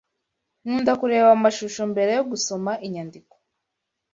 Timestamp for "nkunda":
0.63-0.91